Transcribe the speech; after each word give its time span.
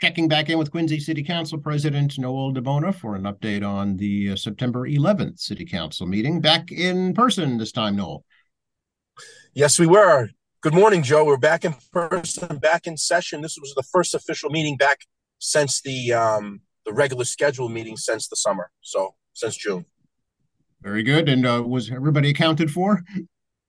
checking 0.00 0.28
back 0.28 0.48
in 0.48 0.58
with 0.58 0.70
Quincy 0.70 1.00
City 1.00 1.24
Council 1.24 1.58
President 1.58 2.18
Noel 2.18 2.52
DiBona 2.52 2.94
for 2.94 3.16
an 3.16 3.24
update 3.24 3.66
on 3.66 3.96
the 3.96 4.30
uh, 4.30 4.36
September 4.36 4.88
11th 4.88 5.40
City 5.40 5.64
Council 5.64 6.06
meeting. 6.06 6.40
Back 6.40 6.70
in 6.70 7.14
person 7.14 7.58
this 7.58 7.72
time, 7.72 7.96
Noel. 7.96 8.24
Yes, 9.54 9.78
we 9.78 9.86
were. 9.86 10.28
Good 10.60 10.74
morning, 10.74 11.02
Joe. 11.02 11.24
We're 11.24 11.36
back 11.36 11.64
in 11.64 11.74
person, 11.92 12.58
back 12.58 12.86
in 12.86 12.96
session. 12.96 13.40
This 13.40 13.58
was 13.60 13.74
the 13.74 13.82
first 13.82 14.14
official 14.14 14.50
meeting 14.50 14.76
back 14.76 15.00
since 15.40 15.80
the 15.80 16.12
um, 16.12 16.60
the 16.86 16.92
regular 16.92 17.24
scheduled 17.24 17.72
meeting 17.72 17.96
since 17.96 18.28
the 18.28 18.36
summer. 18.36 18.70
So 18.80 19.14
since 19.32 19.56
June. 19.56 19.84
Very 20.80 21.02
good. 21.02 21.28
And 21.28 21.44
uh, 21.44 21.64
was 21.66 21.90
everybody 21.90 22.30
accounted 22.30 22.70
for? 22.70 23.02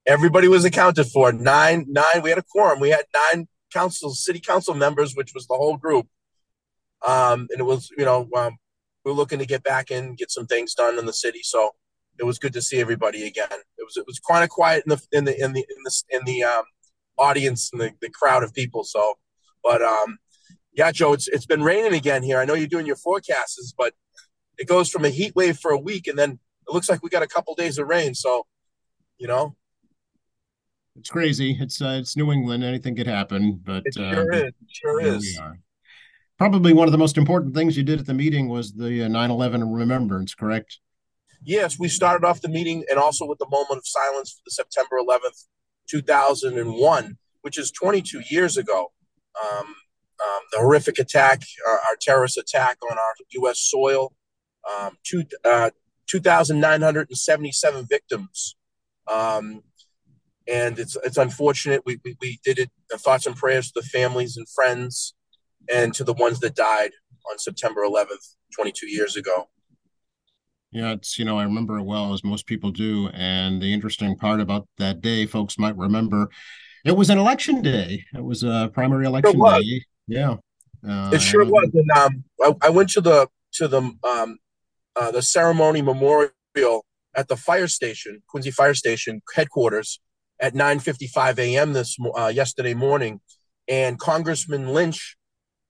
Everybody 0.06 0.48
was 0.48 0.64
accounted 0.64 1.08
for. 1.08 1.32
Nine, 1.32 1.86
nine. 1.88 2.22
We 2.22 2.30
had 2.30 2.40
a 2.40 2.44
quorum. 2.44 2.80
We 2.80 2.90
had 2.90 3.06
nine 3.34 3.48
council, 3.74 4.12
city 4.12 4.40
council 4.40 4.76
members, 4.76 5.16
which 5.16 5.34
was 5.34 5.48
the 5.48 5.56
whole 5.56 5.78
group. 5.78 6.08
Um, 7.08 7.48
and 7.52 7.60
it 7.60 7.66
was, 7.66 7.90
you 7.98 8.06
know, 8.06 8.30
um, 8.36 8.58
we 9.06 9.12
are 9.12 9.16
looking 9.16 9.40
to 9.40 9.46
get 9.46 9.64
back 9.64 9.92
in, 9.92 10.16
get 10.16 10.32
some 10.32 10.46
things 10.46 10.74
done 10.74 11.00
in 11.00 11.06
the 11.06 11.14
city. 11.14 11.42
So 11.44 11.72
it 12.20 12.26
was 12.26 12.40
good 12.40 12.54
to 12.54 12.62
see 12.62 12.80
everybody 12.80 13.26
again. 13.26 13.48
It 13.52 13.84
was, 13.84 13.98
it 13.98 14.06
was 14.06 14.20
kind 14.20 14.44
of 14.44 14.50
quiet 14.50 14.84
in 14.86 14.90
the, 14.90 15.02
in 15.12 15.26
the, 15.26 15.44
in 15.44 15.54
the, 15.54 15.60
in 15.60 15.84
the, 15.84 16.04
in 16.10 16.26
the 16.26 16.44
um, 16.44 16.64
audience 17.18 17.70
and 17.72 17.82
the, 17.82 17.92
the 18.02 18.10
crowd 18.10 18.44
of 18.44 18.54
people. 18.54 18.84
So, 18.84 19.14
but 19.64 19.82
um, 19.82 20.18
yeah, 20.74 20.92
Joe, 20.92 21.14
it's 21.14 21.28
it's 21.28 21.46
been 21.46 21.64
raining 21.64 21.94
again 21.94 22.24
here. 22.24 22.40
I 22.40 22.46
know 22.46 22.54
you're 22.54 22.68
doing 22.68 22.86
your 22.86 22.96
forecasts, 22.96 23.74
but 23.78 23.94
it 24.58 24.68
goes 24.68 24.90
from 24.90 25.04
a 25.04 25.10
heat 25.10 25.36
wave 25.36 25.58
for 25.58 25.72
a 25.72 25.78
week, 25.78 26.08
and 26.08 26.18
then 26.18 26.40
it 26.68 26.74
looks 26.74 26.90
like 26.90 27.04
we 27.04 27.10
got 27.10 27.24
a 27.24 27.28
couple 27.28 27.54
days 27.56 27.78
of 27.78 27.88
rain. 27.88 28.14
So, 28.14 28.46
you 29.18 29.28
know, 29.28 29.56
it's 30.98 31.10
crazy. 31.10 31.58
It's 31.60 31.82
uh, 31.82 31.98
it's 32.00 32.16
New 32.16 32.32
England. 32.32 32.64
Anything 32.64 32.96
could 32.96 33.08
happen, 33.08 33.60
but 33.64 33.84
it 33.86 33.96
sure 33.96 34.34
uh, 34.34 34.38
is. 34.38 34.44
It 34.44 34.54
sure 34.70 35.02
is. 35.02 35.42
Probably 36.40 36.72
one 36.72 36.88
of 36.88 36.94
the 36.94 36.98
most 36.98 37.18
important 37.18 37.54
things 37.54 37.76
you 37.76 37.84
did 37.84 38.00
at 38.00 38.06
the 38.06 38.14
meeting 38.14 38.48
was 38.48 38.72
the 38.72 39.02
9/11 39.02 39.62
uh, 39.62 39.66
remembrance. 39.66 40.34
Correct? 40.34 40.80
Yes, 41.44 41.78
we 41.78 41.90
started 41.90 42.26
off 42.26 42.40
the 42.40 42.48
meeting 42.48 42.86
and 42.90 42.98
also 42.98 43.26
with 43.26 43.40
the 43.40 43.50
moment 43.50 43.78
of 43.78 43.86
silence 43.86 44.32
for 44.32 44.42
the 44.46 44.52
September 44.52 44.98
11th, 44.98 45.48
2001, 45.90 47.18
which 47.42 47.58
is 47.58 47.72
22 47.72 48.22
years 48.30 48.56
ago. 48.56 48.92
Um, 49.42 49.66
um, 49.68 50.42
the 50.52 50.60
horrific 50.60 50.98
attack, 50.98 51.44
uh, 51.68 51.72
our 51.72 51.98
terrorist 52.00 52.38
attack 52.38 52.78
on 52.90 52.98
our 52.98 53.14
U.S. 53.32 53.60
soil, 53.60 54.14
um, 54.70 54.98
two, 55.04 55.24
uh, 55.44 55.72
2,977 56.08 57.86
victims. 57.86 58.56
Um, 59.08 59.64
and 60.48 60.80
it's 60.80 60.98
it's 61.04 61.18
unfortunate. 61.18 61.84
We, 61.86 62.00
we, 62.04 62.16
we 62.22 62.40
did 62.44 62.60
it. 62.60 62.72
Thoughts 62.92 63.28
and 63.28 63.36
prayers 63.36 63.72
to 63.72 63.82
the 63.82 63.88
families 63.88 64.36
and 64.36 64.48
friends, 64.50 65.14
and 65.72 65.94
to 65.94 66.04
the 66.04 66.14
ones 66.14 66.40
that 66.40 66.56
died 66.56 66.92
on 67.30 67.38
September 67.38 67.82
11th, 67.82 68.36
22 68.56 68.88
years 68.88 69.16
ago. 69.16 69.50
Yeah, 70.72 70.92
it's 70.92 71.18
you 71.18 71.26
know 71.26 71.40
I 71.40 71.44
remember 71.44 71.80
it 71.80 71.84
well 71.84 72.14
as 72.14 72.24
most 72.24 72.46
people 72.46 72.70
do, 72.70 73.10
and 73.14 73.60
the 73.60 73.74
interesting 73.74 74.16
part 74.16 74.40
about 74.40 74.68
that 74.78 75.02
day, 75.02 75.26
folks 75.26 75.58
might 75.58 75.76
remember, 75.76 76.30
it 76.86 76.96
was 76.96 77.10
an 77.10 77.18
election 77.18 77.62
day. 77.62 78.06
It 78.14 78.24
was 78.24 78.44
a 78.44 78.70
primary 78.74 79.06
election 79.06 79.40
day. 79.40 79.84
Yeah, 80.08 80.36
uh, 80.88 81.12
it 81.14 81.22
sure 81.22 81.46
was. 81.46 81.70
And 81.74 81.92
um, 81.92 82.24
I, 82.42 82.68
I, 82.68 82.70
went 82.70 82.90
to 82.92 83.02
the 83.02 83.28
to 83.54 83.68
the 83.68 83.82
um, 84.04 84.38
uh, 84.96 85.12
the 85.12 85.22
ceremony 85.22 85.82
memorial 85.82 86.32
at 87.16 87.28
the 87.28 87.36
fire 87.36 87.68
station, 87.68 88.22
Quincy 88.28 88.52
Fire 88.52 88.74
Station 88.74 89.22
headquarters, 89.36 90.00
at 90.40 90.54
9:55 90.54 91.40
a.m. 91.40 91.74
this 91.74 91.98
uh, 92.16 92.32
yesterday 92.34 92.74
morning, 92.74 93.20
and 93.68 94.00
Congressman 94.00 94.70
Lynch 94.70 95.18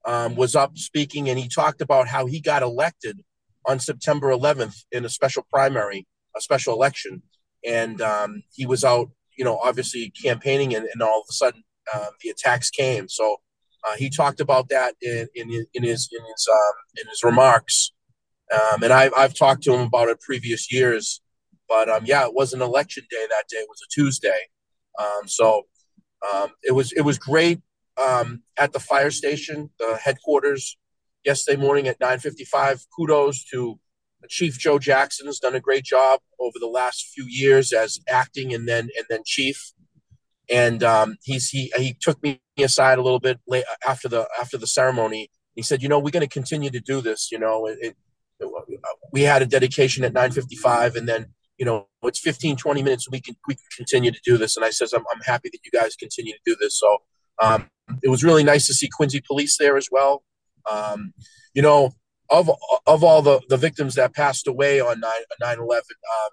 um, 0.06 0.36
was 0.36 0.56
up 0.56 0.78
speaking, 0.78 1.30
and 1.30 1.38
he 1.38 1.48
talked 1.48 1.82
about 1.82 2.08
how 2.08 2.26
he 2.26 2.40
got 2.40 2.64
elected 2.64 3.22
on 3.66 3.80
September 3.80 4.30
11th 4.30 4.84
in 4.92 5.06
a 5.06 5.10
special 5.10 5.46
primary, 5.52 6.08
a 6.36 6.42
special 6.42 6.74
election, 6.74 7.22
and 7.66 8.02
um, 8.02 8.44
he 8.54 8.66
was 8.66 8.84
out, 8.84 9.10
you 9.38 9.44
know, 9.44 9.60
obviously 9.64 10.12
campaigning, 10.22 10.74
and, 10.76 10.88
and 10.92 11.02
all 11.02 11.20
of 11.20 11.26
a 11.30 11.34
sudden 11.34 11.64
uh, 11.94 12.08
the 12.22 12.30
attacks 12.30 12.70
came. 12.70 13.08
So 13.10 13.38
uh, 13.88 13.96
he 13.98 14.10
talked 14.10 14.40
about 14.40 14.70
that 14.70 14.96
in, 15.02 15.28
in, 15.36 15.66
in 15.74 15.84
his 15.84 16.10
in 16.12 16.26
his 16.26 16.48
um, 16.52 16.74
in 17.02 17.10
his 17.10 17.24
remarks, 17.24 17.92
um, 18.54 18.84
and 18.84 18.94
I've 18.94 19.14
I've 19.16 19.34
talked 19.34 19.64
to 19.64 19.74
him 19.74 19.82
about 19.82 20.10
it 20.10 20.22
previous 20.22 20.72
years. 20.72 21.22
But 21.68 21.88
um, 21.88 22.04
yeah, 22.06 22.26
it 22.26 22.34
was 22.34 22.54
an 22.54 22.62
election 22.62 23.04
day 23.12 23.26
that 23.30 23.44
day. 23.48 23.58
It 23.58 23.68
was 23.70 23.82
a 23.84 23.90
Tuesday, 23.94 24.40
so 25.26 25.68
it 26.64 26.72
was 26.72 26.92
it 26.94 27.02
was 27.02 27.20
great 27.20 27.62
um, 28.00 28.44
at 28.58 28.74
the 28.74 28.80
fire 28.80 29.12
station, 29.12 29.70
the 29.80 30.00
headquarters, 30.02 30.78
yesterday 31.26 31.60
morning 31.60 31.88
at 31.88 32.00
9:55. 32.00 32.86
Kudos 32.96 33.44
to 33.46 33.80
Chief 34.28 34.58
Joe 34.58 34.80
Jackson 34.80 35.28
has 35.28 35.40
done 35.40 35.56
a 35.56 35.60
great 35.60 35.84
job 35.84 36.22
over 36.40 36.58
the 36.60 36.68
last 36.68 37.08
few 37.14 37.26
years 37.26 37.72
as 37.74 38.00
acting 38.10 38.54
and 38.54 38.68
then 38.68 38.90
and 38.98 39.06
then 39.10 39.22
chief. 39.26 39.74
And 40.50 40.84
um, 40.84 41.18
he's 41.24 41.50
he 41.50 41.72
he 41.78 41.96
took 42.00 42.22
me 42.24 42.42
aside 42.58 42.98
a 42.98 43.04
little 43.04 43.20
bit 43.20 43.40
late 43.48 43.66
after 43.88 44.08
the 44.08 44.28
after 44.40 44.58
the 44.58 44.68
ceremony. 44.68 45.30
He 45.56 45.62
said, 45.62 45.84
"You 45.84 45.90
know, 45.90 46.00
we're 46.00 46.12
going 46.12 46.28
to 46.28 46.34
continue 46.34 46.70
to 46.70 46.80
do 46.80 47.02
this. 47.02 47.32
You 47.32 47.40
know, 47.40 47.68
it, 47.68 47.78
it, 47.82 47.96
we 49.12 49.24
had 49.24 49.42
a 49.42 49.46
dedication 49.46 50.04
at 50.04 50.14
9:55, 50.14 50.96
and 50.96 51.08
then 51.08 51.34
you 51.58 51.66
know 51.66 51.88
it's 52.04 52.20
15 52.20 52.56
20 52.56 52.82
minutes 52.82 53.10
we 53.12 53.20
can 53.20 53.36
we 53.48 53.56
can 53.56 53.66
continue 53.76 54.12
to 54.12 54.20
do 54.24 54.38
this 54.38 54.56
and 54.56 54.66
i 54.66 54.70
says 54.70 54.94
i'm, 54.94 55.04
I'm 55.14 55.20
happy 55.26 55.50
that 55.52 55.60
you 55.66 55.78
guys 55.78 55.94
continue 55.98 56.32
to 56.32 56.40
do 56.46 56.56
this 56.58 56.80
so 56.80 57.00
um, 57.42 57.70
it 58.04 58.10
was 58.10 58.24
really 58.24 58.44
nice 58.44 58.68
to 58.68 58.74
see 58.74 58.90
quincy 58.90 59.22
police 59.26 59.58
there 59.58 59.78
as 59.78 59.90
well. 59.92 60.24
Um, 60.70 61.14
you 61.54 61.62
know 61.62 61.92
of 62.30 62.50
of 62.86 63.04
all 63.04 63.22
the 63.22 63.42
the 63.50 63.58
victims 63.58 63.96
that 63.96 64.14
passed 64.14 64.48
away 64.48 64.80
on 64.80 65.00
9 65.00 65.12
9 65.42 65.60
11 65.60 65.68
um, 65.68 66.30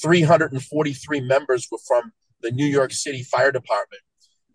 343 0.00 1.20
members 1.20 1.68
were 1.70 1.78
from 1.86 2.12
the 2.40 2.50
new 2.50 2.66
york 2.66 2.92
city 2.92 3.22
fire 3.22 3.52
department 3.52 4.02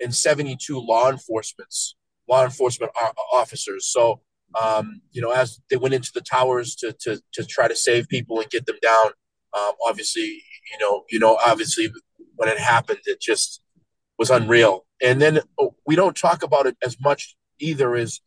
and 0.02 0.14
72 0.14 0.78
law 0.78 1.10
enforcements 1.10 1.96
law 2.28 2.44
enforcement 2.44 2.92
officers. 3.32 3.88
So 3.88 4.22
um, 4.62 5.02
you 5.12 5.22
know 5.22 5.32
as 5.32 5.62
they 5.70 5.78
went 5.78 5.94
into 5.94 6.12
the 6.14 6.22
towers 6.22 6.76
to, 6.76 6.94
to 7.02 7.22
to 7.34 7.46
try 7.46 7.70
to 7.70 7.76
save 7.76 8.10
people 8.10 8.42
and 8.42 8.50
get 8.50 8.66
them 8.66 8.78
down 8.82 9.14
um, 9.54 9.74
obviously, 9.88 10.44
you 10.72 10.80
know, 10.80 11.04
you 11.10 11.20
know, 11.20 11.38
obviously 11.46 11.92
when 12.36 12.50
it 12.50 12.58
happened, 12.58 13.00
it 13.06 13.22
just 13.22 13.62
was 14.18 14.30
unreal. 14.30 14.86
And 15.02 15.22
then 15.22 15.40
oh, 15.60 15.76
we 15.86 15.96
don't 15.96 16.16
talk 16.16 16.44
about 16.44 16.66
it 16.66 16.78
as 16.84 16.98
much 17.00 17.36
either 17.60 17.96
as 17.96 18.22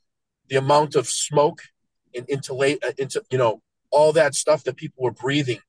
the 0.49 0.57
amount 0.57 0.95
of 0.95 1.07
smoke 1.09 1.63
and 2.15 2.29
into 2.29 2.55
late 2.55 2.83
uh, 2.85 2.93
into 2.99 3.23
you 3.31 3.39
know 3.39 3.63
all 3.91 4.13
that 4.13 4.35
stuff 4.35 4.65
that 4.65 4.77
people 4.77 5.05
were 5.05 5.13
breathing 5.13 5.61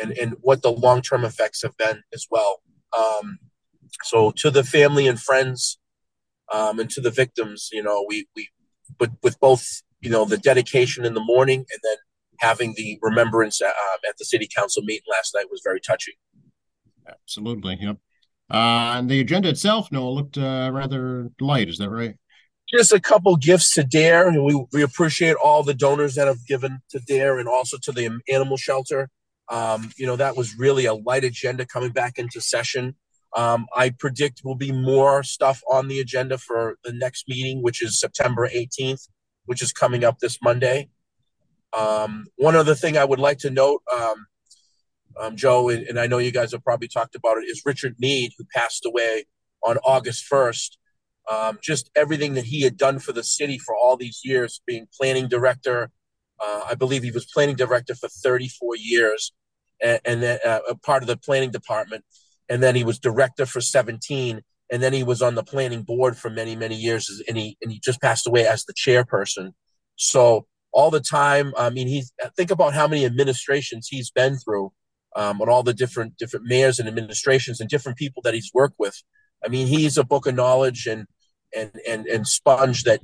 and 0.00 0.12
and 0.12 0.36
what 0.40 0.62
the 0.62 0.70
long 0.70 1.02
term 1.02 1.24
effects 1.24 1.62
have 1.62 1.76
been 1.76 2.02
as 2.12 2.26
well. 2.30 2.62
Um, 2.96 3.38
so 4.02 4.30
to 4.32 4.50
the 4.50 4.64
family 4.64 5.06
and 5.06 5.20
friends 5.20 5.78
um, 6.52 6.78
and 6.78 6.90
to 6.90 7.00
the 7.00 7.10
victims, 7.10 7.70
you 7.72 7.82
know, 7.82 8.04
we 8.08 8.26
we 8.34 8.48
but 8.98 9.10
with 9.22 9.38
both 9.40 9.82
you 10.00 10.10
know 10.10 10.24
the 10.24 10.38
dedication 10.38 11.04
in 11.04 11.14
the 11.14 11.24
morning 11.24 11.60
and 11.60 11.80
then 11.82 11.96
having 12.38 12.74
the 12.76 12.98
remembrance 13.02 13.62
uh, 13.62 13.68
at 14.08 14.16
the 14.18 14.24
city 14.24 14.48
council 14.54 14.82
meeting 14.82 15.04
last 15.10 15.34
night 15.34 15.46
was 15.50 15.62
very 15.64 15.80
touching. 15.80 16.14
Absolutely. 17.08 17.78
Yep. 17.80 17.98
Uh, 18.50 18.94
and 18.96 19.10
the 19.10 19.20
agenda 19.20 19.48
itself, 19.48 19.90
Noel, 19.90 20.14
looked 20.14 20.38
uh, 20.38 20.70
rather 20.72 21.30
light. 21.40 21.68
Is 21.68 21.78
that 21.78 21.90
right? 21.90 22.14
Just 22.72 22.92
a 22.92 23.00
couple 23.00 23.36
gifts 23.36 23.74
to 23.74 23.84
Dare, 23.84 24.28
and 24.28 24.44
we, 24.44 24.64
we 24.72 24.82
appreciate 24.82 25.36
all 25.36 25.62
the 25.62 25.74
donors 25.74 26.14
that 26.16 26.26
have 26.26 26.44
given 26.46 26.80
to 26.90 26.98
Dare 27.00 27.38
and 27.38 27.48
also 27.48 27.76
to 27.82 27.92
the 27.92 28.20
animal 28.28 28.56
shelter. 28.56 29.08
Um, 29.48 29.92
you 29.96 30.06
know, 30.06 30.16
that 30.16 30.36
was 30.36 30.58
really 30.58 30.86
a 30.86 30.94
light 30.94 31.24
agenda 31.24 31.64
coming 31.64 31.90
back 31.90 32.18
into 32.18 32.40
session. 32.40 32.96
Um, 33.36 33.66
I 33.74 33.90
predict 33.90 34.42
will 34.44 34.56
be 34.56 34.72
more 34.72 35.22
stuff 35.22 35.60
on 35.70 35.88
the 35.88 36.00
agenda 36.00 36.38
for 36.38 36.78
the 36.84 36.92
next 36.92 37.28
meeting, 37.28 37.62
which 37.62 37.82
is 37.82 38.00
September 38.00 38.48
18th, 38.48 39.08
which 39.44 39.62
is 39.62 39.72
coming 39.72 40.04
up 40.04 40.18
this 40.18 40.38
Monday. 40.42 40.88
Um, 41.76 42.26
one 42.36 42.56
other 42.56 42.74
thing 42.74 42.96
I 42.96 43.04
would 43.04 43.18
like 43.18 43.38
to 43.38 43.50
note, 43.50 43.82
um, 43.94 44.26
um, 45.20 45.36
Joe, 45.36 45.68
and, 45.68 45.82
and, 45.86 45.98
I 45.98 46.06
know 46.06 46.18
you 46.18 46.32
guys 46.32 46.52
have 46.52 46.64
probably 46.64 46.88
talked 46.88 47.14
about 47.14 47.38
it, 47.38 47.46
is 47.48 47.62
Richard 47.64 47.96
Meade, 47.98 48.32
who 48.36 48.44
passed 48.54 48.84
away 48.84 49.24
on 49.62 49.78
August 49.78 50.24
1st. 50.30 50.76
Um, 51.30 51.58
just 51.62 51.90
everything 51.96 52.34
that 52.34 52.44
he 52.44 52.62
had 52.62 52.76
done 52.76 52.98
for 52.98 53.12
the 53.12 53.24
city 53.24 53.58
for 53.58 53.74
all 53.74 53.96
these 53.96 54.20
years, 54.24 54.60
being 54.66 54.86
planning 54.96 55.28
director. 55.28 55.90
Uh, 56.40 56.62
I 56.70 56.74
believe 56.74 57.02
he 57.02 57.10
was 57.10 57.26
planning 57.26 57.56
director 57.56 57.94
for 57.94 58.08
34 58.08 58.76
years, 58.76 59.32
and, 59.82 60.00
and 60.04 60.22
then 60.22 60.38
uh, 60.44 60.60
a 60.68 60.76
part 60.76 61.02
of 61.02 61.08
the 61.08 61.16
planning 61.16 61.50
department. 61.50 62.04
And 62.48 62.62
then 62.62 62.76
he 62.76 62.84
was 62.84 62.98
director 62.98 63.46
for 63.46 63.60
17, 63.60 64.40
and 64.70 64.82
then 64.82 64.92
he 64.92 65.02
was 65.02 65.22
on 65.22 65.34
the 65.34 65.42
planning 65.42 65.82
board 65.82 66.16
for 66.16 66.30
many, 66.30 66.54
many 66.54 66.76
years, 66.76 67.22
and 67.26 67.36
he 67.36 67.56
and 67.60 67.72
he 67.72 67.80
just 67.80 68.00
passed 68.00 68.26
away 68.26 68.46
as 68.46 68.64
the 68.64 68.74
chairperson. 68.74 69.52
So 69.96 70.46
all 70.76 70.90
the 70.90 71.00
time. 71.00 71.54
I 71.56 71.70
mean, 71.70 71.88
he's 71.88 72.12
think 72.36 72.50
about 72.50 72.74
how 72.74 72.86
many 72.86 73.06
administrations 73.06 73.88
he's 73.88 74.10
been 74.10 74.36
through, 74.36 74.72
um, 75.16 75.40
and 75.40 75.50
all 75.50 75.62
the 75.62 75.74
different 75.74 76.16
different 76.18 76.46
mayors 76.46 76.78
and 76.78 76.88
administrations 76.88 77.60
and 77.60 77.68
different 77.68 77.98
people 77.98 78.22
that 78.22 78.34
he's 78.34 78.50
worked 78.54 78.76
with. 78.78 79.02
I 79.44 79.48
mean, 79.48 79.66
he's 79.66 79.98
a 79.98 80.04
book 80.04 80.26
of 80.26 80.34
knowledge 80.34 80.86
and 80.86 81.06
and 81.56 81.72
and 81.88 82.06
and 82.06 82.28
sponge 82.28 82.84
that 82.84 83.00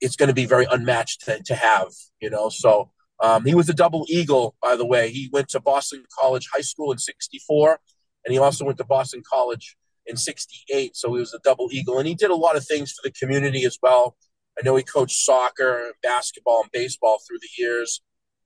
it's 0.00 0.16
going 0.16 0.28
to 0.28 0.34
be 0.34 0.46
very 0.46 0.66
unmatched 0.70 1.24
to, 1.26 1.42
to 1.42 1.54
have, 1.54 1.88
you 2.20 2.30
know. 2.30 2.48
So 2.48 2.90
um, 3.20 3.44
he 3.44 3.54
was 3.54 3.68
a 3.68 3.74
double 3.74 4.06
eagle, 4.08 4.54
by 4.62 4.76
the 4.76 4.86
way. 4.86 5.10
He 5.10 5.28
went 5.32 5.48
to 5.50 5.60
Boston 5.60 6.04
College 6.18 6.48
High 6.52 6.62
School 6.62 6.92
in 6.92 6.98
'64, 6.98 7.80
and 8.24 8.32
he 8.32 8.38
also 8.38 8.64
went 8.64 8.78
to 8.78 8.84
Boston 8.84 9.22
College 9.28 9.76
in 10.06 10.16
'68. 10.16 10.96
So 10.96 11.12
he 11.14 11.20
was 11.20 11.34
a 11.34 11.40
double 11.42 11.68
eagle, 11.72 11.98
and 11.98 12.06
he 12.06 12.14
did 12.14 12.30
a 12.30 12.36
lot 12.36 12.56
of 12.56 12.64
things 12.64 12.92
for 12.92 13.08
the 13.08 13.12
community 13.12 13.64
as 13.64 13.78
well. 13.82 14.16
I 14.58 14.62
know 14.64 14.76
he 14.76 14.82
coached 14.82 15.24
soccer, 15.24 15.92
basketball, 16.02 16.62
and 16.62 16.72
baseball 16.72 17.18
through 17.26 17.38
the 17.40 17.62
years. 17.62 18.00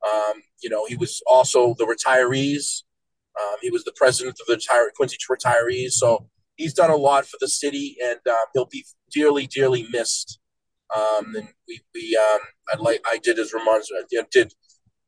Um, 0.04 0.42
you 0.62 0.70
know, 0.70 0.86
he 0.86 0.96
was 0.96 1.22
also 1.26 1.74
the 1.78 1.84
retirees. 1.84 2.82
Um, 3.40 3.56
he 3.60 3.70
was 3.70 3.84
the 3.84 3.92
president 3.96 4.38
of 4.40 4.46
the 4.46 4.54
retire- 4.54 4.90
Quincy 4.96 5.16
retirees. 5.30 5.92
So 5.92 6.28
he's 6.56 6.74
done 6.74 6.90
a 6.90 6.96
lot 6.96 7.26
for 7.26 7.38
the 7.40 7.48
city, 7.48 7.96
and 8.02 8.20
uh, 8.28 8.46
he'll 8.54 8.66
be 8.66 8.84
dearly, 9.10 9.46
dearly 9.46 9.86
missed. 9.90 10.38
Um, 10.94 11.34
and 11.36 11.48
we, 11.68 11.80
we 11.94 12.16
um, 12.16 12.40
I 12.72 12.76
like 12.78 13.00
I 13.06 13.18
did 13.22 13.38
his 13.38 13.52
remarks, 13.52 13.88
did 14.32 14.52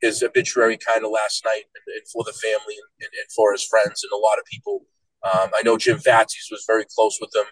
his 0.01 0.23
obituary 0.23 0.77
kind 0.77 1.05
of 1.05 1.11
last 1.11 1.45
night, 1.45 1.65
and, 1.75 1.95
and 1.95 2.07
for 2.13 2.25
the 2.25 2.33
family 2.33 2.77
and, 3.01 3.09
and, 3.09 3.33
for 3.35 3.53
his 3.53 3.65
friends 3.65 4.05
and 4.05 4.13
a 4.13 4.21
lot 4.21 4.39
of 4.39 4.45
people. 4.45 4.85
Um, 5.25 5.51
I 5.57 5.63
know 5.65 5.79
Jim 5.79 5.99
Fatseas 5.99 6.51
was 6.51 6.65
very 6.67 6.85
close 6.95 7.19
with 7.21 7.31
him, 7.35 7.47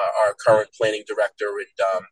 uh, 0.00 0.26
our 0.26 0.34
current 0.34 0.70
planning 0.78 1.02
director, 1.06 1.46
and 1.46 1.96
um, 1.96 2.06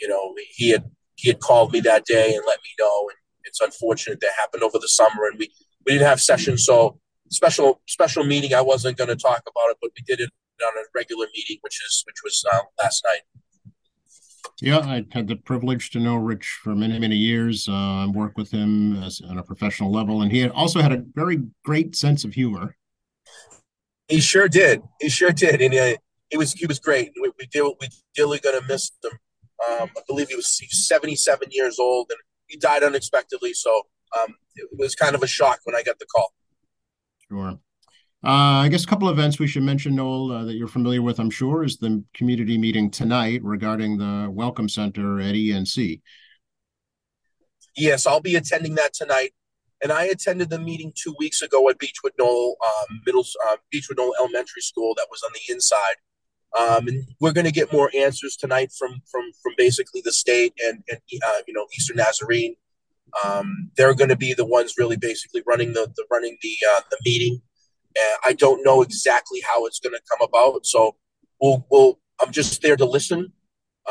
you 0.00 0.08
know 0.08 0.34
he 0.50 0.70
had 0.70 0.90
he 1.16 1.28
had 1.28 1.40
called 1.40 1.72
me 1.72 1.80
that 1.80 2.04
day 2.04 2.34
and 2.34 2.44
let 2.46 2.58
me 2.62 2.70
know, 2.78 3.08
and 3.08 3.18
it's 3.44 3.60
unfortunate 3.60 4.20
that 4.20 4.30
happened 4.38 4.62
over 4.62 4.78
the 4.78 4.88
summer, 4.88 5.26
and 5.30 5.38
we 5.38 5.50
we 5.86 5.92
didn't 5.92 6.06
have 6.06 6.20
sessions, 6.20 6.64
so 6.64 6.98
special 7.30 7.80
special 7.86 8.24
meeting. 8.24 8.54
I 8.54 8.60
wasn't 8.60 8.96
going 8.96 9.08
to 9.08 9.16
talk 9.16 9.42
about 9.42 9.70
it, 9.70 9.76
but 9.80 9.90
we 9.96 10.02
did 10.04 10.20
it 10.20 10.30
on 10.64 10.72
a 10.76 10.84
regular 10.94 11.26
meeting, 11.34 11.58
which 11.62 11.80
is 11.84 12.02
which 12.06 12.16
was 12.24 12.44
uh, 12.52 12.60
last 12.82 13.04
night. 13.04 13.22
Yeah, 14.60 14.78
I 14.78 15.04
had 15.10 15.26
the 15.26 15.36
privilege 15.36 15.90
to 15.90 16.00
know 16.00 16.16
Rich 16.16 16.60
for 16.62 16.74
many, 16.74 16.98
many 16.98 17.16
years. 17.16 17.68
Uh, 17.68 18.06
work 18.12 18.36
with 18.36 18.50
him 18.50 19.02
as, 19.02 19.20
on 19.28 19.38
a 19.38 19.42
professional 19.42 19.90
level, 19.90 20.22
and 20.22 20.30
he 20.30 20.38
had 20.38 20.50
also 20.52 20.80
had 20.80 20.92
a 20.92 21.02
very 21.14 21.42
great 21.64 21.96
sense 21.96 22.24
of 22.24 22.34
humor. 22.34 22.76
He 24.08 24.20
sure 24.20 24.48
did. 24.48 24.82
He 25.00 25.08
sure 25.08 25.32
did, 25.32 25.60
and 25.60 25.74
uh, 25.74 25.96
he 26.30 26.36
was 26.36 26.52
he 26.52 26.66
was 26.66 26.78
great. 26.78 27.12
We 27.20 27.32
we 27.38 27.46
did 27.46 27.62
we 27.80 27.88
really 28.18 28.38
gonna 28.38 28.60
miss 28.68 28.90
him. 29.02 29.12
Um, 29.68 29.90
I 29.96 30.00
believe 30.06 30.28
he 30.28 30.36
was 30.36 30.60
77 30.70 31.48
years 31.50 31.78
old, 31.78 32.10
and 32.10 32.18
he 32.54 32.60
died 32.60 32.84
unexpectedly. 32.84 33.52
So 33.52 33.82
um, 34.16 34.36
it 34.54 34.68
was 34.78 34.94
kind 34.94 35.16
of 35.16 35.22
a 35.24 35.26
shock 35.26 35.58
when 35.64 35.74
I 35.74 35.82
got 35.82 35.98
the 35.98 36.06
call. 36.06 36.32
Sure. 37.28 37.58
Uh, 38.24 38.62
I 38.62 38.68
guess 38.68 38.84
a 38.84 38.86
couple 38.86 39.08
of 39.08 39.18
events 39.18 39.40
we 39.40 39.48
should 39.48 39.64
mention, 39.64 39.96
Noel, 39.96 40.30
uh, 40.30 40.44
that 40.44 40.54
you're 40.54 40.68
familiar 40.68 41.02
with, 41.02 41.18
I'm 41.18 41.30
sure, 41.30 41.64
is 41.64 41.78
the 41.78 42.02
community 42.14 42.56
meeting 42.56 42.90
tonight 42.90 43.42
regarding 43.42 43.98
the 43.98 44.30
Welcome 44.30 44.68
Center 44.68 45.20
at 45.20 45.34
ENC. 45.34 46.00
Yes, 47.76 48.06
I'll 48.06 48.20
be 48.20 48.36
attending 48.36 48.76
that 48.76 48.94
tonight. 48.94 49.32
And 49.82 49.90
I 49.90 50.04
attended 50.04 50.48
the 50.48 50.60
meeting 50.60 50.92
two 50.94 51.14
weeks 51.18 51.42
ago 51.42 51.68
at 51.68 51.78
Beechwood 51.78 52.12
Knoll 52.18 52.56
um, 52.64 53.00
Middle 53.04 53.26
uh, 53.48 53.56
Beechwood 53.70 53.98
Knoll 53.98 54.14
Elementary 54.18 54.62
School 54.62 54.94
that 54.96 55.08
was 55.10 55.22
on 55.22 55.32
the 55.34 55.52
inside. 55.52 55.96
Um, 56.58 56.86
and 56.86 57.04
we're 57.20 57.32
going 57.32 57.46
to 57.46 57.52
get 57.52 57.72
more 57.72 57.90
answers 57.96 58.36
tonight 58.36 58.70
from 58.78 59.02
from 59.10 59.30
from 59.42 59.52
basically 59.56 60.02
the 60.04 60.12
state 60.12 60.52
and 60.64 60.82
and 60.88 61.00
uh, 61.26 61.40
you 61.46 61.54
know 61.54 61.66
Eastern 61.76 61.96
Nazarene. 61.96 62.54
Um, 63.24 63.70
they're 63.76 63.94
going 63.94 64.10
to 64.10 64.16
be 64.16 64.34
the 64.34 64.46
ones 64.46 64.74
really 64.78 64.96
basically 64.96 65.42
running 65.46 65.72
the, 65.72 65.92
the 65.96 66.04
running 66.10 66.36
the 66.42 66.54
uh, 66.70 66.80
the 66.90 66.98
meeting. 67.04 67.40
And 67.96 68.18
I 68.24 68.32
don't 68.32 68.64
know 68.64 68.82
exactly 68.82 69.40
how 69.46 69.66
it's 69.66 69.78
going 69.78 69.94
to 69.94 70.00
come 70.10 70.26
about. 70.28 70.66
So 70.66 70.96
we'll, 71.40 71.64
we'll, 71.70 72.00
I'm 72.20 72.32
just 72.32 72.60
there 72.60 72.76
to 72.76 72.84
listen 72.84 73.32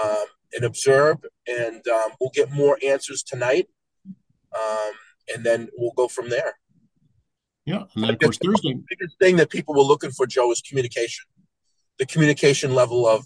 um, 0.03 0.25
and 0.53 0.65
observe, 0.65 1.17
and 1.47 1.87
um, 1.87 2.11
we'll 2.19 2.31
get 2.33 2.51
more 2.51 2.77
answers 2.85 3.23
tonight. 3.23 3.67
Um, 4.05 4.91
and 5.33 5.45
then 5.45 5.69
we'll 5.77 5.93
go 5.95 6.07
from 6.07 6.29
there. 6.29 6.55
Yeah. 7.65 7.83
And 7.95 8.03
then, 8.03 8.09
of 8.11 8.19
course, 8.19 8.37
Thursday. 8.43 8.73
The 8.73 8.83
biggest 8.89 9.17
thing 9.19 9.37
that 9.37 9.49
people 9.49 9.73
were 9.73 9.81
looking 9.81 10.11
for, 10.11 10.27
Joe, 10.27 10.51
is 10.51 10.61
communication. 10.61 11.25
The 11.99 12.05
communication 12.05 12.73
level 12.73 13.07
of 13.07 13.25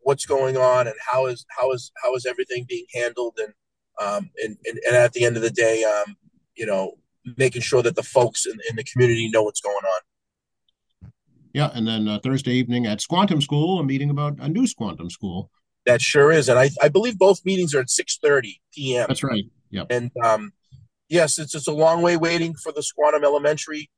what's 0.00 0.26
going 0.26 0.56
on 0.56 0.86
and 0.86 0.96
how 1.10 1.26
is 1.26 1.46
how 1.48 1.72
is 1.72 1.92
how 2.02 2.14
is 2.14 2.26
everything 2.26 2.66
being 2.68 2.86
handled 2.94 3.38
and 3.38 3.52
um, 4.00 4.30
and, 4.42 4.56
and, 4.64 4.78
and 4.86 4.96
at 4.96 5.12
the 5.12 5.24
end 5.24 5.36
of 5.36 5.42
the 5.42 5.50
day, 5.50 5.84
um, 5.84 6.16
you 6.54 6.66
know, 6.66 6.94
making 7.36 7.62
sure 7.62 7.82
that 7.82 7.94
the 7.94 8.02
folks 8.02 8.46
in, 8.46 8.58
in 8.68 8.76
the 8.76 8.84
community 8.84 9.28
know 9.28 9.42
what's 9.42 9.60
going 9.60 9.76
on. 9.76 10.00
Yeah, 11.52 11.70
and 11.74 11.86
then 11.86 12.08
uh, 12.08 12.18
Thursday 12.22 12.52
evening 12.52 12.86
at 12.86 13.00
Squantum 13.00 13.42
School, 13.42 13.78
a 13.78 13.84
meeting 13.84 14.10
about 14.10 14.38
a 14.38 14.48
new 14.48 14.62
Squantum 14.62 15.10
School. 15.10 15.50
That 15.84 16.00
sure 16.00 16.32
is, 16.32 16.48
and 16.48 16.58
I, 16.58 16.70
I 16.80 16.88
believe 16.88 17.18
both 17.18 17.44
meetings 17.44 17.74
are 17.74 17.80
at 17.80 17.90
six 17.90 18.18
thirty 18.22 18.60
p.m. 18.72 19.06
That's 19.08 19.22
right. 19.22 19.44
Yeah, 19.70 19.84
and 19.90 20.10
um, 20.24 20.52
yes, 21.08 21.38
it's 21.38 21.54
it's 21.54 21.68
a 21.68 21.72
long 21.72 22.02
way 22.02 22.16
waiting 22.16 22.54
for 22.54 22.72
the 22.72 22.80
Squantum 22.82 23.24
Elementary. 23.24 23.90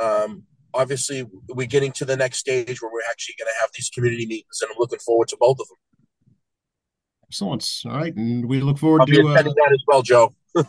Um, 0.00 0.44
obviously, 0.76 1.26
we're 1.48 1.66
getting 1.66 1.92
to 1.92 2.04
the 2.04 2.16
next 2.16 2.38
stage 2.38 2.80
where 2.80 2.90
we're 2.92 3.08
actually 3.10 3.34
going 3.38 3.48
to 3.48 3.60
have 3.60 3.70
these 3.74 3.90
community 3.90 4.26
meetings, 4.26 4.60
and 4.60 4.70
I'm 4.70 4.76
looking 4.78 4.98
forward 4.98 5.28
to 5.28 5.36
both 5.38 5.58
of 5.60 5.68
them. 5.68 5.76
Excellent. 7.28 7.68
All 7.86 7.92
right, 7.92 8.14
and 8.14 8.46
we 8.46 8.60
look 8.60 8.78
forward 8.78 9.02
I'll 9.02 9.06
to 9.06 9.28
uh, 9.28 9.42
that 9.42 9.72
as 9.72 9.82
well, 9.86 10.02
Joe. 10.02 10.34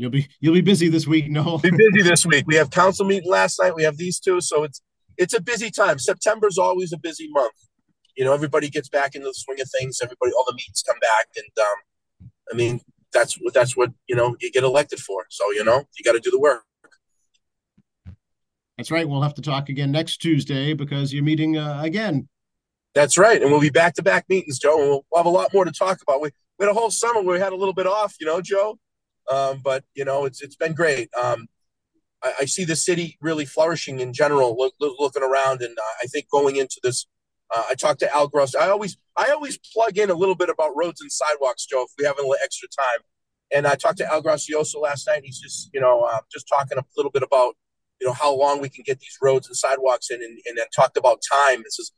You'll 0.00 0.10
be 0.10 0.28
you'll 0.38 0.54
be 0.54 0.60
busy 0.60 0.88
this 0.88 1.08
week, 1.08 1.28
no? 1.28 1.58
be 1.58 1.70
busy 1.70 2.02
this 2.02 2.24
week. 2.24 2.44
We 2.46 2.54
have 2.54 2.70
council 2.70 3.04
meeting 3.04 3.28
last 3.28 3.60
night. 3.60 3.74
We 3.74 3.82
have 3.82 3.96
these 3.96 4.20
two, 4.20 4.40
so 4.40 4.62
it's 4.62 4.80
it's 5.16 5.34
a 5.34 5.40
busy 5.40 5.72
time. 5.72 5.98
September's 5.98 6.56
always 6.56 6.92
a 6.92 6.98
busy 6.98 7.28
month. 7.32 7.54
You 8.16 8.24
know, 8.24 8.32
everybody 8.32 8.70
gets 8.70 8.88
back 8.88 9.16
into 9.16 9.26
the 9.26 9.34
swing 9.34 9.60
of 9.60 9.68
things. 9.76 9.98
Everybody, 10.00 10.30
all 10.32 10.44
the 10.46 10.54
meetings 10.54 10.84
come 10.86 10.98
back, 11.00 11.26
and 11.36 11.66
um, 11.66 12.28
I 12.52 12.54
mean, 12.54 12.80
that's 13.12 13.34
what 13.40 13.54
that's 13.54 13.76
what 13.76 13.90
you 14.06 14.14
know 14.14 14.36
you 14.40 14.52
get 14.52 14.62
elected 14.62 15.00
for. 15.00 15.26
So 15.30 15.50
you 15.50 15.64
know, 15.64 15.82
you 15.98 16.04
got 16.04 16.12
to 16.12 16.20
do 16.20 16.30
the 16.30 16.38
work. 16.38 16.62
That's 18.78 18.92
right. 18.92 19.08
We'll 19.08 19.22
have 19.22 19.34
to 19.34 19.42
talk 19.42 19.68
again 19.68 19.90
next 19.90 20.18
Tuesday 20.18 20.72
because 20.72 21.12
you're 21.12 21.24
meeting 21.24 21.58
uh, 21.58 21.80
again. 21.82 22.28
That's 22.94 23.18
right, 23.18 23.42
and 23.42 23.50
we'll 23.50 23.60
be 23.60 23.70
back 23.70 23.94
to 23.94 24.02
back 24.02 24.24
meetings, 24.28 24.58
Joe. 24.58 24.80
And 24.80 24.88
we'll, 24.88 25.04
have 25.16 25.26
a 25.26 25.30
lot 25.30 25.52
more 25.52 25.64
to 25.64 25.72
talk 25.72 26.00
about. 26.00 26.20
We, 26.20 26.30
we 26.58 26.64
had 26.64 26.70
a 26.70 26.78
whole 26.78 26.90
summer 26.90 27.20
where 27.20 27.34
we 27.34 27.40
had 27.40 27.52
a 27.52 27.56
little 27.56 27.74
bit 27.74 27.86
off, 27.86 28.14
you 28.20 28.26
know, 28.26 28.40
Joe. 28.40 28.78
Um, 29.30 29.60
but 29.62 29.84
you 29.94 30.04
know, 30.04 30.24
it's 30.24 30.40
it's 30.40 30.54
been 30.56 30.74
great. 30.74 31.10
Um, 31.20 31.48
I, 32.22 32.32
I, 32.40 32.44
see 32.46 32.64
the 32.64 32.76
city 32.76 33.18
really 33.20 33.44
flourishing 33.44 34.00
in 34.00 34.12
general. 34.12 34.56
Look, 34.56 34.74
look, 34.80 34.96
looking 34.98 35.22
around, 35.22 35.60
and 35.60 35.76
uh, 35.76 35.94
I 36.02 36.06
think 36.06 36.26
going 36.30 36.56
into 36.56 36.80
this, 36.82 37.06
uh, 37.54 37.64
I 37.68 37.74
talked 37.74 38.00
to 38.00 38.14
Al 38.14 38.28
Gross. 38.28 38.54
I 38.54 38.68
always 38.68 38.96
I 39.16 39.30
always 39.30 39.58
plug 39.58 39.98
in 39.98 40.08
a 40.08 40.14
little 40.14 40.36
bit 40.36 40.50
about 40.50 40.70
roads 40.76 41.00
and 41.00 41.10
sidewalks, 41.10 41.66
Joe. 41.66 41.82
If 41.82 41.90
we 41.98 42.04
have 42.04 42.16
a 42.16 42.22
little 42.22 42.36
extra 42.42 42.68
time, 42.68 43.00
and 43.52 43.66
I 43.66 43.74
talked 43.74 43.98
to 43.98 44.10
Al 44.10 44.22
Grazioso 44.22 44.80
last 44.80 45.06
night. 45.08 45.22
He's 45.24 45.40
just 45.40 45.68
you 45.74 45.80
know 45.80 46.02
uh, 46.02 46.20
just 46.32 46.48
talking 46.48 46.78
a 46.78 46.84
little 46.96 47.12
bit 47.12 47.24
about 47.24 47.54
you 48.00 48.06
know 48.06 48.12
how 48.12 48.34
long 48.34 48.60
we 48.60 48.68
can 48.68 48.84
get 48.84 49.00
these 49.00 49.16
roads 49.22 49.46
and 49.46 49.56
sidewalks 49.56 50.10
in, 50.10 50.22
and, 50.22 50.38
and 50.46 50.58
then 50.58 50.66
talked 50.74 50.96
about 50.96 51.20
time. 51.46 51.62
This 51.62 51.78
is 51.78 51.92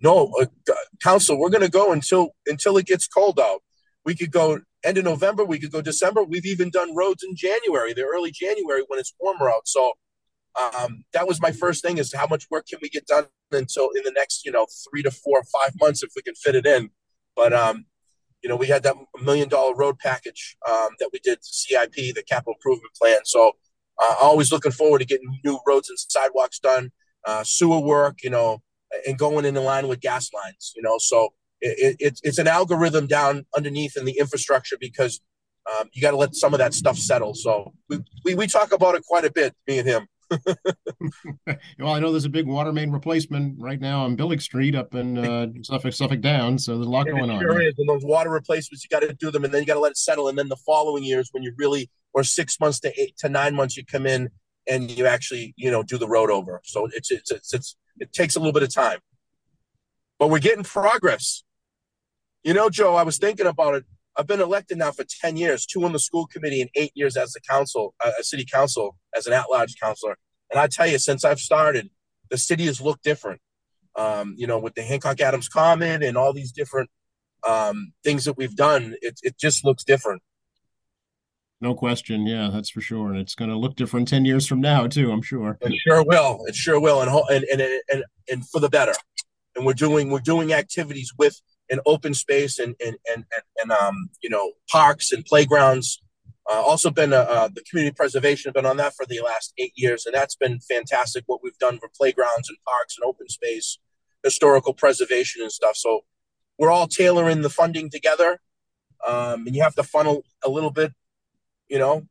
no 0.00 0.32
uh, 0.40 0.74
council. 1.02 1.38
We're 1.38 1.50
going 1.50 1.62
to 1.62 1.70
go 1.70 1.92
until 1.92 2.30
until 2.46 2.76
it 2.76 2.86
gets 2.86 3.06
cold 3.06 3.38
out. 3.40 3.62
We 4.04 4.14
could 4.14 4.32
go 4.32 4.60
end 4.84 4.98
of 4.98 5.04
November. 5.04 5.44
We 5.44 5.58
could 5.58 5.72
go 5.72 5.80
December. 5.80 6.24
We've 6.24 6.46
even 6.46 6.70
done 6.70 6.94
roads 6.94 7.22
in 7.22 7.36
January, 7.36 7.92
the 7.92 8.02
early 8.02 8.32
January 8.32 8.82
when 8.88 8.98
it's 8.98 9.14
warmer 9.20 9.50
out. 9.50 9.68
So 9.68 9.92
um, 10.60 11.04
that 11.12 11.28
was 11.28 11.40
my 11.40 11.52
first 11.52 11.82
thing: 11.82 11.98
is 11.98 12.12
how 12.12 12.26
much 12.26 12.46
work 12.50 12.66
can 12.68 12.78
we 12.82 12.88
get 12.88 13.06
done 13.06 13.26
until 13.52 13.90
in 13.94 14.02
the 14.04 14.12
next, 14.12 14.44
you 14.44 14.52
know, 14.52 14.66
three 14.90 15.02
to 15.02 15.10
four 15.10 15.42
five 15.60 15.72
months 15.80 16.02
if 16.02 16.10
we 16.16 16.22
can 16.22 16.34
fit 16.34 16.54
it 16.54 16.66
in. 16.66 16.90
But 17.36 17.52
um, 17.52 17.86
you 18.42 18.48
know, 18.48 18.56
we 18.56 18.66
had 18.66 18.82
that 18.82 18.96
million 19.22 19.48
dollar 19.48 19.74
road 19.74 19.98
package 19.98 20.56
um, 20.68 20.90
that 20.98 21.10
we 21.12 21.20
did 21.20 21.38
CIP, 21.42 21.94
the 21.94 22.24
capital 22.28 22.54
improvement 22.54 22.92
plan. 23.00 23.20
So 23.24 23.52
uh, 24.00 24.14
always 24.20 24.52
looking 24.52 24.72
forward 24.72 25.00
to 25.00 25.04
getting 25.04 25.38
new 25.44 25.58
roads 25.66 25.88
and 25.88 25.98
sidewalks 25.98 26.58
done, 26.58 26.90
uh, 27.26 27.44
sewer 27.44 27.80
work, 27.80 28.18
you 28.22 28.30
know, 28.30 28.60
and 29.06 29.18
going 29.18 29.44
in 29.44 29.54
line 29.54 29.88
with 29.88 30.00
gas 30.00 30.30
lines, 30.32 30.72
you 30.76 30.82
know. 30.82 30.96
So 30.98 31.30
it, 31.60 31.96
it, 31.98 32.20
it's 32.22 32.38
an 32.38 32.48
algorithm 32.48 33.06
down 33.06 33.46
underneath 33.56 33.96
in 33.96 34.04
the 34.04 34.16
infrastructure 34.18 34.76
because 34.80 35.20
um, 35.70 35.88
you 35.92 36.02
got 36.02 36.10
to 36.10 36.16
let 36.16 36.34
some 36.34 36.52
of 36.52 36.58
that 36.58 36.74
stuff 36.74 36.98
settle. 36.98 37.34
So 37.34 37.72
we, 37.88 37.98
we, 38.24 38.34
we 38.34 38.46
talk 38.46 38.72
about 38.72 38.94
it 38.94 39.04
quite 39.04 39.24
a 39.24 39.32
bit, 39.32 39.54
me 39.66 39.78
and 39.78 39.88
him. 39.88 40.06
well, 41.78 41.94
I 41.94 42.00
know 42.00 42.10
there's 42.10 42.24
a 42.24 42.30
big 42.30 42.46
water 42.46 42.72
main 42.72 42.90
replacement 42.90 43.56
right 43.60 43.80
now 43.80 44.04
on 44.04 44.16
Billig 44.16 44.40
Street 44.40 44.74
up 44.74 44.94
in 44.94 45.18
uh, 45.18 45.48
Suffolk, 45.62 45.92
Suffolk 45.92 46.20
Downs. 46.20 46.64
So 46.64 46.76
there's 46.76 46.86
a 46.86 46.90
lot 46.90 47.06
going 47.06 47.30
on. 47.30 47.40
Sure 47.40 47.60
is. 47.60 47.74
And 47.78 47.88
those 47.88 48.04
water 48.04 48.30
replacements, 48.30 48.84
you 48.84 48.88
got 48.88 49.06
to 49.06 49.12
do 49.14 49.30
them, 49.30 49.44
and 49.44 49.52
then 49.52 49.60
you 49.60 49.66
got 49.66 49.74
to 49.74 49.80
let 49.80 49.90
it 49.90 49.98
settle. 49.98 50.28
And 50.28 50.38
then 50.38 50.48
the 50.48 50.56
following 50.56 51.04
years, 51.04 51.28
when 51.32 51.42
you 51.42 51.52
really, 51.58 51.90
or 52.14 52.24
six 52.24 52.58
months 52.60 52.80
to 52.80 53.00
eight 53.00 53.16
to 53.18 53.28
nine 53.28 53.54
months, 53.54 53.76
you 53.76 53.84
come 53.84 54.06
in 54.06 54.30
and 54.68 54.90
you 54.90 55.06
actually, 55.06 55.54
you 55.56 55.70
know, 55.70 55.82
do 55.82 55.98
the 55.98 56.08
road 56.08 56.30
over. 56.30 56.60
So 56.64 56.88
it's 56.92 57.10
it's 57.10 57.30
it's, 57.30 57.54
it's 57.54 57.76
it 57.98 58.12
takes 58.12 58.36
a 58.36 58.38
little 58.38 58.52
bit 58.52 58.62
of 58.62 58.72
time, 58.72 58.98
but 60.18 60.28
we're 60.30 60.38
getting 60.38 60.64
progress. 60.64 61.44
You 62.42 62.54
know, 62.54 62.70
Joe, 62.70 62.96
I 62.96 63.02
was 63.02 63.18
thinking 63.18 63.46
about 63.46 63.74
it. 63.74 63.84
I've 64.16 64.26
been 64.26 64.40
elected 64.40 64.78
now 64.78 64.90
for 64.90 65.04
10 65.04 65.36
years, 65.36 65.64
two 65.64 65.84
on 65.84 65.92
the 65.92 65.98
school 65.98 66.26
committee 66.26 66.60
and 66.60 66.70
eight 66.74 66.92
years 66.94 67.16
as 67.16 67.32
the 67.32 67.40
council, 67.40 67.94
uh, 68.04 68.10
a 68.18 68.22
city 68.22 68.44
council, 68.44 68.96
as 69.16 69.26
an 69.26 69.32
at-large 69.32 69.76
councilor. 69.80 70.18
And 70.50 70.60
I 70.60 70.66
tell 70.66 70.86
you, 70.86 70.98
since 70.98 71.24
I've 71.24 71.38
started, 71.38 71.88
the 72.30 72.36
city 72.36 72.66
has 72.66 72.80
looked 72.80 73.04
different. 73.04 73.40
Um, 73.96 74.34
you 74.36 74.46
know, 74.46 74.58
with 74.58 74.74
the 74.74 74.82
Hancock 74.82 75.20
Adams 75.20 75.48
Common 75.48 76.02
and 76.02 76.16
all 76.16 76.32
these 76.32 76.52
different 76.52 76.90
um, 77.46 77.92
things 78.04 78.24
that 78.24 78.36
we've 78.36 78.56
done, 78.56 78.94
it 79.02 79.18
it 79.22 79.38
just 79.38 79.64
looks 79.64 79.84
different. 79.84 80.22
No 81.62 81.76
question. 81.76 82.26
Yeah, 82.26 82.50
that's 82.52 82.70
for 82.70 82.80
sure. 82.80 83.10
And 83.10 83.20
it's 83.20 83.36
going 83.36 83.48
to 83.48 83.56
look 83.56 83.76
different 83.76 84.08
10 84.08 84.24
years 84.24 84.48
from 84.48 84.60
now, 84.60 84.88
too, 84.88 85.12
I'm 85.12 85.22
sure. 85.22 85.56
It 85.60 85.72
sure 85.86 86.04
will. 86.04 86.40
It 86.48 86.56
sure 86.56 86.80
will. 86.80 87.02
And, 87.02 87.10
and, 87.30 87.44
and, 87.44 87.80
and, 87.88 88.04
and 88.28 88.48
for 88.48 88.58
the 88.58 88.68
better. 88.68 88.94
And 89.54 89.64
we're 89.64 89.72
doing, 89.72 90.10
we're 90.10 90.18
doing 90.18 90.52
activities 90.52 91.12
with 91.16 91.40
an 91.70 91.78
open 91.86 92.14
space 92.14 92.58
and, 92.58 92.74
and, 92.84 92.96
and, 93.08 93.24
and, 93.60 93.70
um, 93.70 94.10
you 94.20 94.28
know, 94.28 94.54
parks 94.72 95.12
and 95.12 95.24
playgrounds. 95.24 96.02
Uh, 96.50 96.60
also 96.60 96.90
been, 96.90 97.12
uh, 97.12 97.26
uh, 97.28 97.48
the 97.54 97.62
community 97.70 97.94
preservation 97.94 98.48
have 98.48 98.54
been 98.54 98.66
on 98.66 98.78
that 98.78 98.94
for 98.96 99.06
the 99.06 99.20
last 99.24 99.52
eight 99.56 99.72
years. 99.76 100.04
And 100.04 100.16
that's 100.16 100.34
been 100.34 100.58
fantastic 100.58 101.22
what 101.26 101.44
we've 101.44 101.58
done 101.58 101.78
for 101.78 101.88
playgrounds 101.96 102.48
and 102.48 102.58
parks 102.66 102.96
and 102.98 103.06
open 103.06 103.28
space, 103.28 103.78
historical 104.24 104.74
preservation 104.74 105.42
and 105.42 105.52
stuff. 105.52 105.76
So 105.76 106.00
we're 106.58 106.72
all 106.72 106.88
tailoring 106.88 107.42
the 107.42 107.50
funding 107.50 107.88
together. 107.88 108.40
Um, 109.06 109.46
and 109.46 109.54
you 109.54 109.62
have 109.62 109.76
to 109.76 109.84
funnel 109.84 110.24
a 110.44 110.50
little 110.50 110.70
bit 110.72 110.92
you 111.72 111.78
know, 111.78 112.06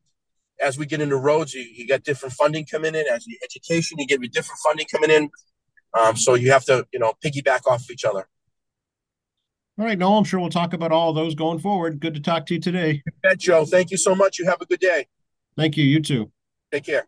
as 0.60 0.76
we 0.76 0.86
get 0.86 1.00
into 1.00 1.16
roads, 1.16 1.54
you, 1.54 1.62
you 1.62 1.86
get 1.86 2.02
different 2.02 2.34
funding 2.34 2.66
coming 2.66 2.96
in. 2.96 3.04
As 3.06 3.24
you 3.28 3.38
education, 3.44 3.96
you 4.00 4.06
get 4.08 4.20
different 4.32 4.58
funding 4.58 4.86
coming 4.90 5.10
in. 5.10 5.30
Um, 5.98 6.16
so 6.16 6.34
you 6.34 6.50
have 6.50 6.64
to, 6.64 6.84
you 6.92 6.98
know, 6.98 7.12
piggyback 7.24 7.60
off 7.70 7.88
each 7.88 8.04
other. 8.04 8.26
All 9.78 9.86
right, 9.86 9.96
Noel, 9.96 10.18
I'm 10.18 10.24
sure 10.24 10.40
we'll 10.40 10.50
talk 10.50 10.72
about 10.72 10.90
all 10.90 11.12
those 11.12 11.36
going 11.36 11.60
forward. 11.60 12.00
Good 12.00 12.14
to 12.14 12.20
talk 12.20 12.46
to 12.46 12.54
you 12.54 12.60
today. 12.60 13.02
You 13.06 13.12
bet, 13.22 13.38
Joe. 13.38 13.64
Thank 13.64 13.92
you 13.92 13.96
so 13.96 14.16
much. 14.16 14.38
You 14.38 14.46
have 14.46 14.60
a 14.60 14.66
good 14.66 14.80
day. 14.80 15.06
Thank 15.56 15.76
you. 15.76 15.84
You 15.84 16.02
too. 16.02 16.32
Take 16.72 16.84
care. 16.84 17.06